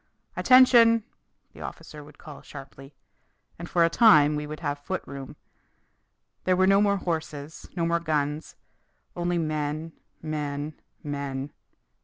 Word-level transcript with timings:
"Attention!" 0.35 1.03
the 1.53 1.61
officer 1.61 2.03
would 2.03 2.17
call 2.17 2.41
sharply. 2.41 2.95
And 3.59 3.69
for 3.69 3.85
a 3.85 3.89
time 3.91 4.35
we 4.35 4.47
would 4.47 4.61
have 4.61 4.79
foot 4.79 5.03
room. 5.05 5.35
There 6.43 6.55
were 6.55 6.65
no 6.65 6.81
more 6.81 6.97
horses, 6.97 7.69
no 7.75 7.85
more 7.85 7.99
guns 7.99 8.55
only 9.15 9.37
men, 9.37 9.91
men, 10.19 10.73
men. 11.03 11.51